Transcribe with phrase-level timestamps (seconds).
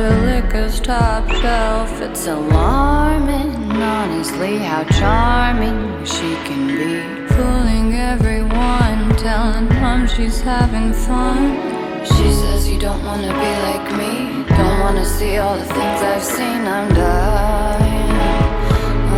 [0.00, 2.00] her liquor's top shelf.
[2.00, 7.34] It's alarming, honestly, how charming she can be.
[7.34, 11.56] Fooling everyone, telling them she's having fun.
[12.04, 14.44] She says you don't wanna be like me.
[14.56, 16.60] Don't wanna see all the things I've seen.
[16.76, 18.10] I'm dying.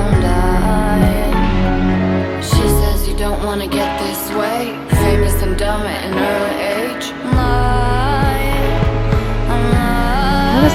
[0.00, 1.32] I'm dying.
[2.42, 4.60] She says you don't wanna get this way.
[5.04, 6.02] Famous and dumb at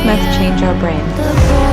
[0.07, 1.66] How change our brain?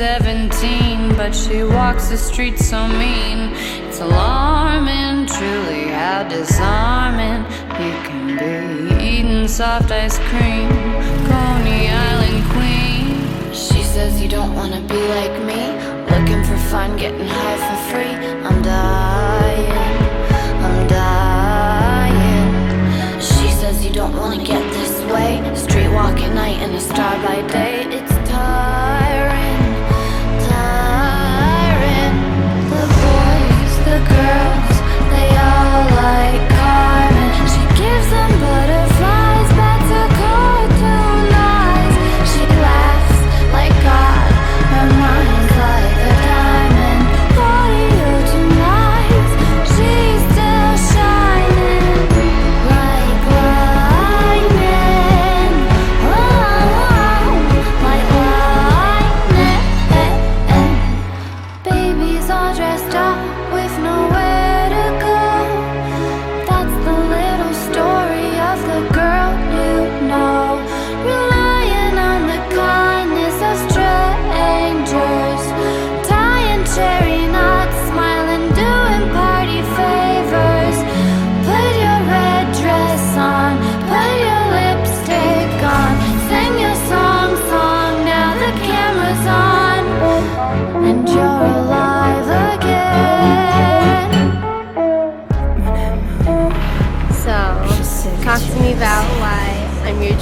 [0.00, 3.52] 17, but she walks the streets so mean.
[3.84, 7.44] It's alarming, truly, how disarming
[7.76, 9.04] you can be.
[9.04, 10.70] Eating soft ice cream,
[11.28, 13.52] Coney Island queen.
[13.52, 15.62] She says you don't wanna be like me.
[16.12, 18.14] Looking for fun, getting high for free.
[18.48, 19.98] I'm dying,
[20.64, 22.48] I'm dying.
[23.20, 25.42] She says you don't wanna get this way.
[25.54, 27.84] Street walk at night and a star by day.
[27.98, 29.29] It's tiring.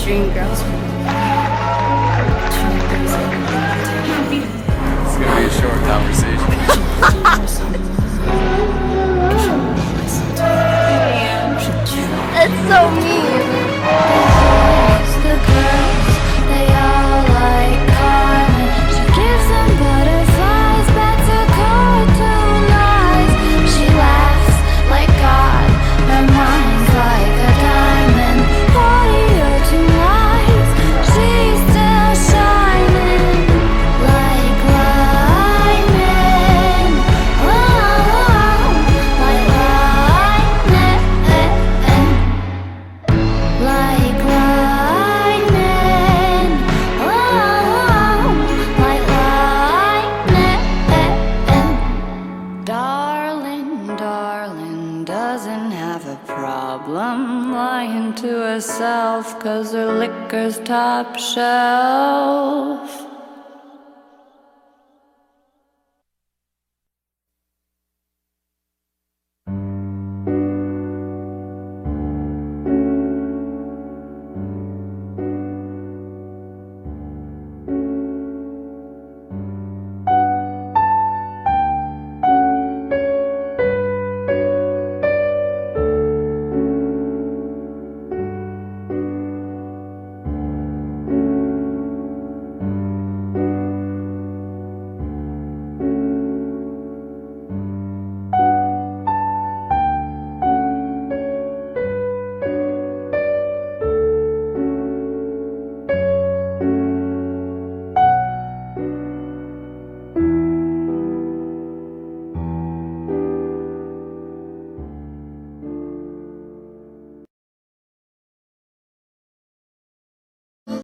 [0.08, 0.50] Dream girl.
[0.50, 0.62] It's
[5.18, 6.48] gonna be a short conversation.
[12.32, 13.57] That's so mean.
[56.88, 63.07] Problem lying to herself, cause her liquor's top shelf.